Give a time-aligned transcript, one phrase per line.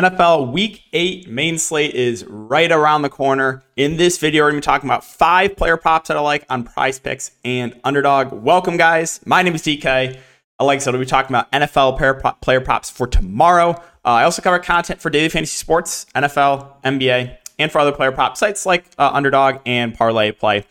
[0.00, 3.62] NFL Week 8 main slate is right around the corner.
[3.76, 6.46] In this video, we're going to be talking about five player props that I like
[6.48, 8.32] on prize picks and underdog.
[8.32, 9.20] Welcome, guys.
[9.26, 10.18] My name is DK.
[10.58, 13.72] Like I said, we'll be talking about NFL player props for tomorrow.
[13.72, 18.10] Uh, I also cover content for daily fantasy sports, NFL, NBA, and for other player
[18.10, 20.60] prop sites like uh, Underdog and Parlay Play.
[20.60, 20.66] If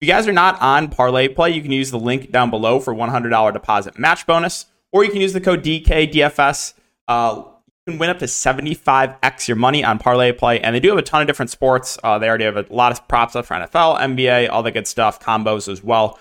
[0.00, 2.94] you guys are not on Parlay Play, you can use the link down below for
[2.94, 6.72] $100 deposit match bonus, or you can use the code DKDFS.
[7.06, 7.42] Uh,
[7.86, 11.02] can win up to 75x your money on parlay play and they do have a
[11.02, 11.98] ton of different sports.
[12.04, 14.86] Uh, they already have a lot of props up for nfl nba all the good
[14.86, 16.18] stuff combos as well.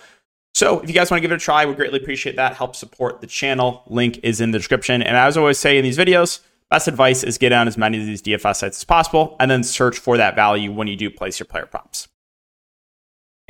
[0.53, 2.55] So if you guys want to give it a try we greatly appreciate that.
[2.55, 3.83] Help support the channel.
[3.87, 5.03] Link is in the description.
[5.03, 6.39] And as I always say in these videos
[6.71, 9.61] best advice is get on as many of these dfs sites as possible and then
[9.61, 12.07] search for that value when you do place your player props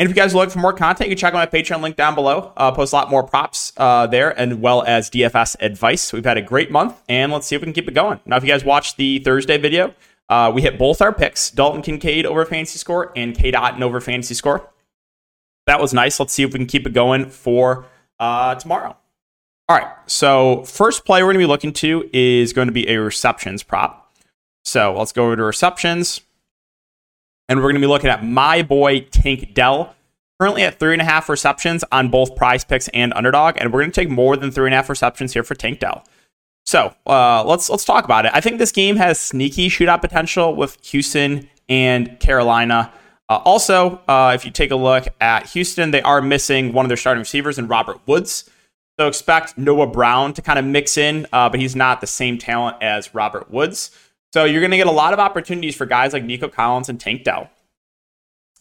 [0.01, 1.79] and if you guys are looking for more content, you can check out my Patreon
[1.83, 2.53] link down below.
[2.57, 6.11] Uh, post a lot more props uh, there, and well as DFS advice.
[6.11, 8.19] We've had a great month, and let's see if we can keep it going.
[8.25, 9.93] Now, if you guys watched the Thursday video,
[10.27, 14.33] uh, we hit both our picks: Dalton Kincaid over fantasy score and Otton over fantasy
[14.33, 14.67] score.
[15.67, 16.19] That was nice.
[16.19, 17.85] Let's see if we can keep it going for
[18.19, 18.97] uh, tomorrow.
[19.69, 19.93] All right.
[20.07, 23.61] So first play we're going to be looking to is going to be a receptions
[23.61, 24.11] prop.
[24.65, 26.21] So let's go over to receptions.
[27.51, 29.93] And we're going to be looking at my boy Tank Dell,
[30.39, 33.57] currently at three and a half receptions on both prize picks and underdog.
[33.57, 35.79] And we're going to take more than three and a half receptions here for Tank
[35.79, 36.05] Dell.
[36.65, 38.31] So uh, let's let's talk about it.
[38.33, 42.93] I think this game has sneaky shootout potential with Houston and Carolina.
[43.27, 46.87] Uh, also, uh, if you take a look at Houston, they are missing one of
[46.87, 48.49] their starting receivers in Robert Woods.
[48.97, 52.37] So expect Noah Brown to kind of mix in, uh, but he's not the same
[52.37, 53.91] talent as Robert Woods.
[54.33, 56.99] So you're going to get a lot of opportunities for guys like Nico Collins and
[56.99, 57.49] Tank Dell.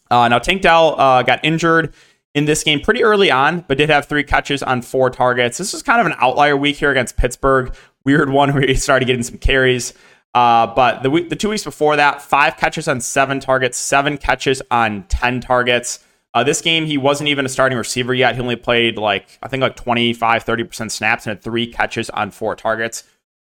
[0.09, 1.93] Uh, now, Tank Dell uh, got injured
[2.33, 5.57] in this game pretty early on, but did have three catches on four targets.
[5.57, 7.73] This is kind of an outlier week here against Pittsburgh.
[8.03, 9.93] Weird one where he started getting some carries.
[10.33, 14.17] Uh, but the week, the two weeks before that, five catches on seven targets, seven
[14.17, 15.99] catches on 10 targets.
[16.33, 18.35] Uh, this game, he wasn't even a starting receiver yet.
[18.35, 22.31] He only played like, I think like 25, 30% snaps and had three catches on
[22.31, 23.03] four targets.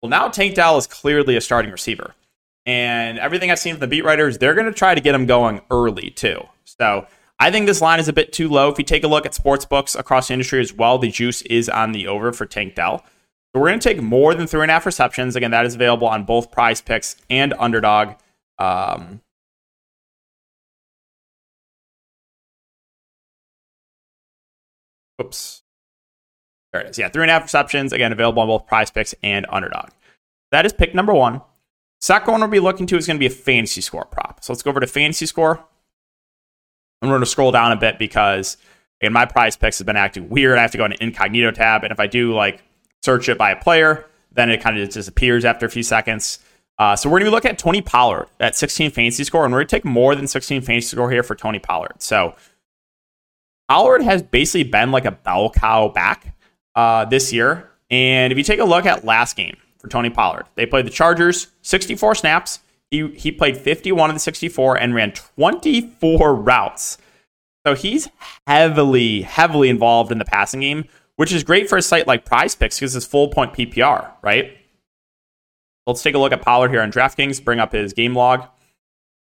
[0.02, 2.14] Well, now Tank Dell is clearly a starting receiver.
[2.66, 5.26] And everything I've seen from the beat writers, they're going to try to get him
[5.26, 6.42] going early too.
[6.64, 7.06] So
[7.38, 8.68] I think this line is a bit too low.
[8.68, 11.42] If you take a look at sports books across the industry as well, the juice
[11.42, 12.98] is on the over for Tank Dell.
[13.54, 15.34] So we're going to take more than three and a half receptions.
[15.34, 18.16] Again, that is available on both prize picks and underdog.
[18.58, 19.22] Um,
[25.20, 25.62] oops.
[26.78, 26.98] There it is.
[26.98, 27.92] Yeah, three and a half receptions.
[27.92, 29.90] Again, available on both prize picks and underdog.
[30.52, 31.42] That is pick number one.
[32.00, 34.44] Second one we'll be looking to is going to be a fantasy score prop.
[34.44, 35.64] So let's go over to fantasy score.
[37.02, 38.56] I'm going to scroll down a bit because
[39.00, 40.58] again, my prize picks has been acting weird.
[40.58, 41.82] I have to go an incognito tab.
[41.82, 42.62] And if I do like
[43.02, 46.38] search it by a player, then it kind of disappears after a few seconds.
[46.78, 49.58] Uh, so we're going to looking at Tony Pollard at 16 fantasy score, and we're
[49.58, 52.00] going to take more than 16 fantasy score here for Tony Pollard.
[52.00, 52.36] So
[53.68, 56.36] Pollard has basically been like a bell cow back
[56.78, 57.68] uh, this year.
[57.90, 60.90] And if you take a look at last game for Tony Pollard, they played the
[60.90, 62.60] Chargers 64 snaps.
[62.90, 66.98] He, he played 51 of the 64 and ran 24 routes.
[67.66, 68.08] So he's
[68.46, 70.84] heavily, heavily involved in the passing game,
[71.16, 74.56] which is great for a site like Prize Picks because it's full point PPR, right?
[75.84, 78.44] Let's take a look at Pollard here on DraftKings, bring up his game log.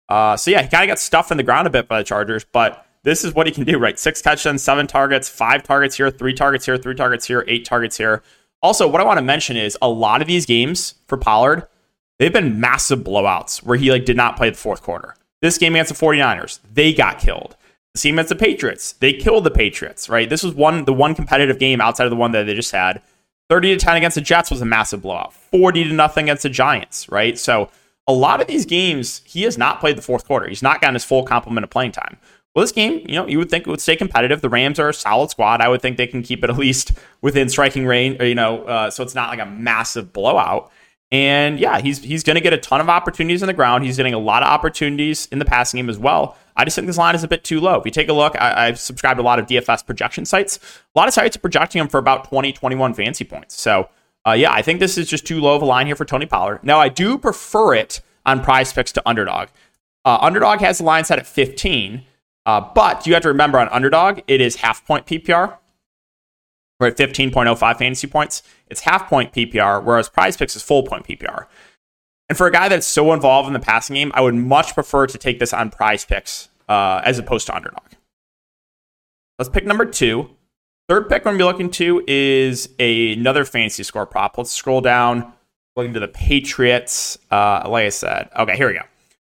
[0.07, 2.03] Uh, so yeah, he kind of got stuffed in the ground a bit by the
[2.03, 3.97] Chargers, but this is what he can do, right?
[3.97, 7.97] Six touchdowns, seven targets, five targets here, three targets here, three targets here, eight targets
[7.97, 8.21] here.
[8.61, 11.67] Also, what I want to mention is a lot of these games for Pollard,
[12.17, 15.15] they've been massive blowouts where he like did not play the fourth quarter.
[15.41, 17.55] This game against the 49ers, they got killed.
[17.93, 20.29] The same against the Patriots, they killed the Patriots, right?
[20.29, 23.01] This was one the one competitive game outside of the one that they just had.
[23.49, 25.33] 30 to 10 against the Jets was a massive blowout.
[25.33, 27.37] 40 to nothing against the Giants, right?
[27.37, 27.69] So
[28.07, 30.47] a lot of these games, he has not played the fourth quarter.
[30.47, 32.17] He's not gotten his full complement of playing time.
[32.55, 34.41] Well, this game, you know, you would think it would stay competitive.
[34.41, 35.61] The Rams are a solid squad.
[35.61, 38.89] I would think they can keep it at least within striking range, you know, uh,
[38.89, 40.71] so it's not like a massive blowout.
[41.11, 43.83] And yeah, he's he's going to get a ton of opportunities on the ground.
[43.83, 46.37] He's getting a lot of opportunities in the passing game as well.
[46.55, 47.79] I just think this line is a bit too low.
[47.79, 50.59] If you take a look, I, have subscribed to a lot of DFS projection sites.
[50.95, 53.59] A lot of sites are projecting him for about 20, 21 fancy points.
[53.59, 53.89] So
[54.27, 56.25] uh, yeah, I think this is just too low of a line here for Tony
[56.25, 56.63] Pollard.
[56.63, 59.47] Now, I do prefer it on prize picks to underdog.
[60.05, 62.03] Uh, underdog has the line set at 15.
[62.49, 65.55] Uh, but you have to remember on underdog, it is half point PPR.
[66.79, 68.41] We're at 15.05 fantasy points.
[68.71, 71.45] It's half point PPR, whereas prize picks is full point PPR.
[72.27, 75.05] And for a guy that's so involved in the passing game, I would much prefer
[75.05, 77.85] to take this on prize picks uh, as opposed to underdog.
[79.37, 80.31] Let's pick number two.
[80.87, 84.39] Third pick we're going to be looking to is a, another fantasy score prop.
[84.39, 85.33] Let's scroll down.
[85.75, 87.19] Looking to the Patriots.
[87.29, 88.81] Uh, like I said, okay, here we go.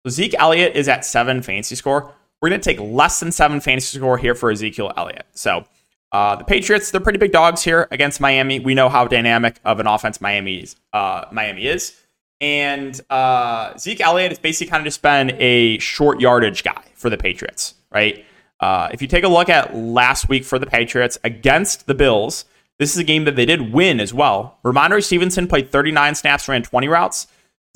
[0.05, 2.13] So Zeke Elliott is at seven fantasy score.
[2.41, 5.27] We're going to take less than seven fantasy score here for Ezekiel Elliott.
[5.33, 5.65] So
[6.11, 8.59] uh, the Patriots, they're pretty big dogs here against Miami.
[8.59, 11.95] We know how dynamic of an offense Miami's uh, Miami is.
[12.41, 17.09] And uh, Zeke Elliott has basically kind of just been a short yardage guy for
[17.09, 18.25] the Patriots, right?
[18.59, 22.45] Uh, if you take a look at last week for the Patriots against the Bills,
[22.79, 24.57] this is a game that they did win as well.
[24.65, 27.27] Rhamondre Stevenson played 39 snaps, ran 20 routes.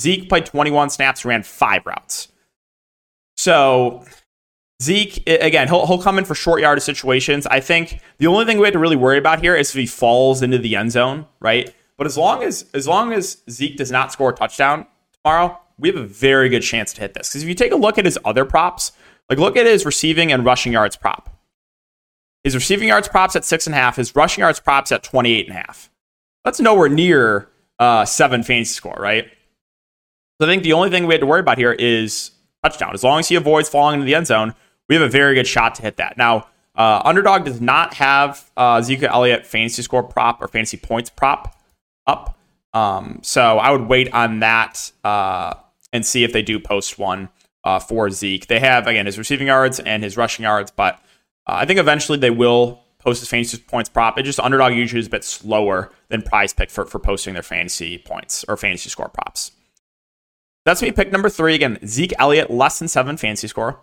[0.02, 2.30] Zeke played 21 snaps, ran five routes.
[3.38, 4.04] So
[4.84, 7.48] Zeke, again, he'll, he'll come in for short yardage situations.
[7.48, 9.86] I think the only thing we have to really worry about here is if he
[9.86, 11.74] falls into the end zone, right?
[11.98, 14.86] But as long as as long as Zeke does not score a touchdown
[15.24, 17.30] tomorrow, we have a very good chance to hit this.
[17.30, 18.92] Because if you take a look at his other props,
[19.30, 21.30] like look at his receiving and rushing yards prop.
[22.44, 23.96] His receiving yards props at six and a half.
[23.96, 25.90] His rushing yards props at 28 and a half.
[26.44, 27.50] That's nowhere near
[27.80, 29.26] uh, seven fantasy score, right?
[30.40, 32.32] So I think the only thing we had to worry about here is
[32.62, 32.94] touchdown.
[32.94, 34.54] As long as he avoids falling into the end zone,
[34.90, 36.18] we have a very good shot to hit that.
[36.18, 41.10] Now, uh, Underdog does not have uh, Zeke Elliott fantasy score prop or fantasy points
[41.10, 41.58] prop
[42.06, 42.38] up.
[42.74, 45.54] Um, so I would wait on that uh,
[45.94, 47.30] and see if they do post one
[47.64, 48.48] uh, for Zeke.
[48.48, 50.96] They have, again, his receiving yards and his rushing yards, but
[51.48, 54.18] uh, I think eventually they will post his fantasy points prop.
[54.18, 57.44] It just underdog usually is a bit slower than prize pick for, for posting their
[57.44, 59.52] fantasy points or fantasy score props.
[60.66, 61.54] That's me pick number three.
[61.54, 63.80] Again, Zeke Elliott, less than seven fantasy score.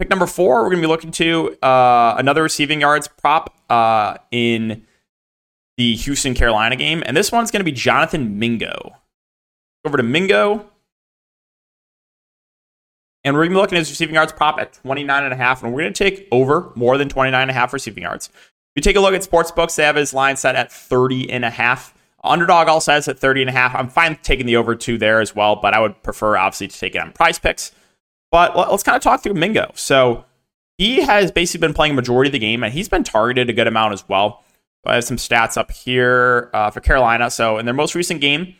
[0.00, 4.16] Pick number four, we're going to be looking to uh, another receiving yards prop uh,
[4.30, 4.86] in
[5.76, 7.02] the Houston Carolina game.
[7.04, 8.92] And this one's going to be Jonathan Mingo.
[9.84, 10.70] Over to Mingo.
[13.24, 15.36] And we're going to be looking at his receiving yards prop at 29 and a
[15.36, 18.28] half, and we're going to take over more than 29 and a half receiving yards.
[18.28, 21.30] If you take a look at sports books, they have his line set at 30
[21.30, 21.92] and a half.
[22.24, 23.74] Underdog also has at 30 and a half.
[23.74, 26.78] I'm fine taking the over two there as well, but I would prefer obviously to
[26.78, 27.72] take it on prize picks.
[28.30, 29.72] But let's kind of talk through Mingo.
[29.74, 30.24] So
[30.78, 33.52] he has basically been playing a majority of the game, and he's been targeted a
[33.52, 34.44] good amount as well.
[34.86, 37.30] I have some stats up here uh, for Carolina.
[37.30, 38.54] So in their most recent game,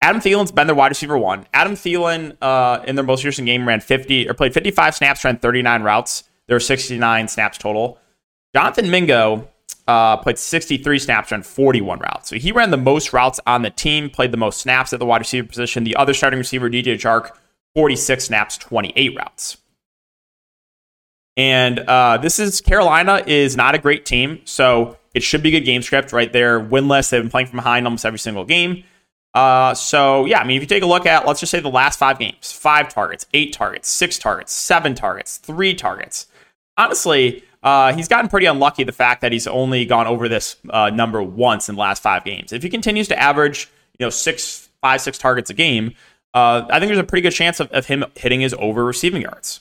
[0.00, 1.46] Adam Thielen's been their wide receiver one.
[1.52, 5.38] Adam Thielen, uh, in their most recent game, ran 50 or played 55 snaps, ran
[5.38, 6.24] 39 routes.
[6.46, 7.98] There were 69 snaps total.
[8.54, 9.48] Jonathan Mingo
[9.86, 12.30] uh, played 63 snaps, ran 41 routes.
[12.30, 15.06] So he ran the most routes on the team, played the most snaps at the
[15.06, 15.84] wide receiver position.
[15.84, 17.30] The other starting receiver, DJ Chark,
[17.74, 19.56] 46 snaps, 28 routes.
[21.36, 25.52] And uh, this is Carolina is not a great team, so it should be a
[25.52, 26.60] good game script right there.
[26.60, 28.84] Winless, they've been playing from behind almost every single game.
[29.34, 31.70] Uh, so yeah, I mean, if you take a look at, let's just say the
[31.70, 36.26] last five games, five targets, eight targets, six targets, seven targets, three targets.
[36.76, 38.84] Honestly, uh, he's gotten pretty unlucky.
[38.84, 42.24] The fact that he's only gone over this uh, number once in the last five
[42.24, 42.52] games.
[42.52, 45.94] If he continues to average, you know, six, five, six targets a game,
[46.34, 49.22] uh, I think there's a pretty good chance of, of him hitting his over receiving
[49.22, 49.60] yards.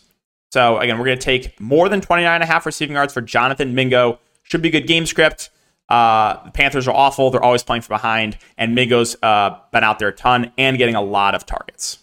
[0.52, 3.22] So again, we're going to take more than 29 and a half receiving yards for
[3.22, 4.20] Jonathan Mingo.
[4.44, 5.50] Should be good game script.
[5.88, 7.30] Uh, the Panthers are awful.
[7.32, 10.96] They're always playing from behind, and Mingo's uh, been out there a ton and getting
[10.96, 11.98] a lot of targets.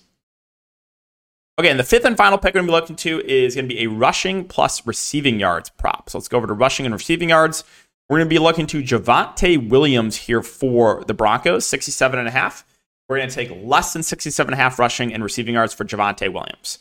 [1.59, 3.69] Okay, and the fifth and final pick we're going to be looking to is going
[3.69, 6.09] to be a rushing plus receiving yards prop.
[6.09, 7.65] So let's go over to rushing and receiving yards.
[8.09, 12.31] We're going to be looking to Javonte Williams here for the Broncos, 67 and a
[12.31, 12.65] half.
[13.09, 15.85] We're going to take less than 67 and a half rushing and receiving yards for
[15.85, 16.79] Javonte Williams.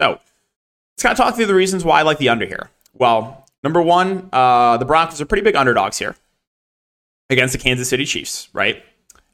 [0.00, 2.70] So let's kind of talk through the reasons why I like the under here.
[2.92, 6.14] Well, Number one, uh, the Broncos are pretty big underdogs here
[7.30, 8.84] against the Kansas City Chiefs, right?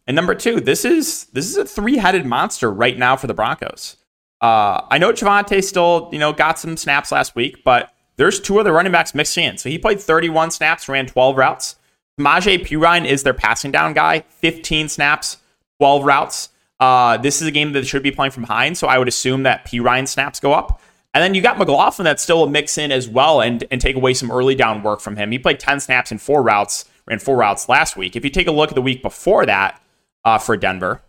[0.06, 3.96] And number two, this is this is a three-headed monster right now for the Broncos.
[4.40, 8.60] Uh, I know Javonte still, you know, got some snaps last week, but there's two
[8.60, 9.58] other running backs mixing in.
[9.58, 11.76] So he played 31 snaps, ran 12 routes.
[12.18, 15.38] Samaje Perine is their passing down guy, 15 snaps,
[15.80, 16.50] 12 routes.
[16.78, 19.44] Uh, this is a game that should be playing from behind, so I would assume
[19.44, 20.82] that Perine snaps go up.
[21.14, 23.96] And then you got McLaughlin that's still a mix in as well and, and take
[23.96, 25.30] away some early down work from him.
[25.30, 28.14] He played 10 snaps and four routes, ran four routes last week.
[28.14, 29.80] If you take a look at the week before that
[30.22, 31.00] uh, for Denver,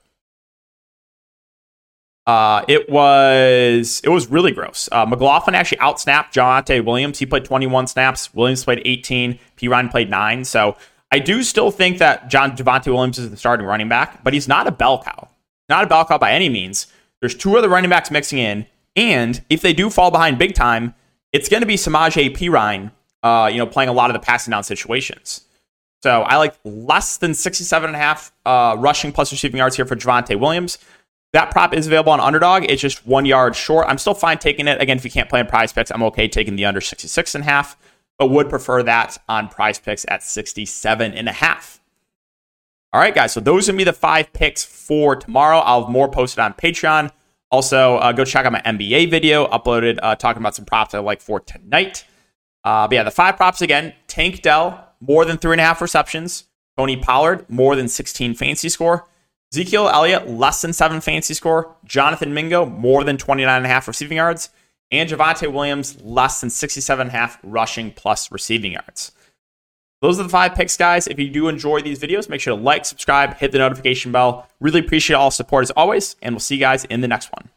[2.26, 4.88] uh, it was it was really gross.
[4.90, 7.20] Uh, McLaughlin actually outsnapped Javonte Williams.
[7.20, 8.34] He played 21 snaps.
[8.34, 9.38] Williams played 18.
[9.58, 10.46] Perine played nine.
[10.46, 10.78] So
[11.12, 14.48] I do still think that John Javonte Williams is the starting running back, but he's
[14.48, 15.28] not a bell cow.
[15.68, 16.88] Not a bell cow by any means.
[17.20, 18.66] There's two other running backs mixing in.
[18.96, 20.96] And if they do fall behind big time,
[21.32, 22.92] it's going to be Samaje Perine,
[23.24, 25.42] uh, you know, playing a lot of the passing down situations.
[26.04, 29.86] So I like less than 67 and a half uh, rushing plus receiving yards here
[29.86, 30.80] for Javonte Williams.
[31.34, 32.66] That prop is available on underdog.
[32.66, 33.88] It's just one yard short.
[33.88, 34.82] I'm still fine taking it.
[34.82, 37.44] Again, if you can't play in prize picks, I'm okay taking the under 66 and
[37.44, 37.78] a half,
[38.22, 41.82] but would prefer that on prize picks at 67 and a half.
[42.94, 43.34] All right, guys.
[43.34, 45.58] So those are going be the five picks for tomorrow.
[45.58, 47.10] I'll have more posted on Patreon.
[47.50, 51.00] Also, uh, go check out my NBA video uploaded uh, talking about some props I
[51.00, 52.06] like for tonight.
[52.64, 55.82] Uh, but yeah, the five props again Tank Dell, more than three and a half
[55.82, 56.44] receptions.
[56.78, 59.08] Tony Pollard, more than 16 fancy score.
[59.52, 61.76] Ezekiel Elliott, less than seven fancy score.
[61.86, 64.52] Jonathan Mingo, more than 29 and a half receiving yards.
[64.92, 69.14] And Javonte Williams, less than 67 and a half rushing plus receiving yards.
[70.02, 71.08] Those are the five picks, guys.
[71.08, 74.48] If you do enjoy these videos, make sure to like, subscribe, hit the notification bell.
[74.60, 77.50] Really appreciate all support as always, and we'll see you guys in the next one.